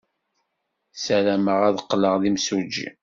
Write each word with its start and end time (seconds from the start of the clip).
Ssarameɣ 0.95 1.59
ad 1.69 1.77
qqleɣ 1.83 2.15
d 2.21 2.23
imsujji. 2.29 2.87